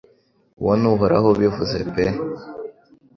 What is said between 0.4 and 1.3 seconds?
Uwo ni Uhoraho